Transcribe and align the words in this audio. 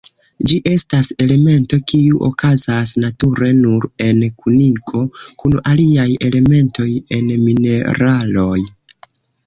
Ĝi 0.51 0.55
estas 0.69 1.09
elemento 1.25 1.79
kiu 1.93 2.21
okazas 2.29 2.95
nature 3.05 3.51
nur 3.59 3.87
en 4.07 4.25
kunigo 4.41 5.05
kun 5.45 5.61
aliaj 5.75 6.09
elementoj 6.33 6.91
en 7.21 7.33
mineraloj. 7.47 8.61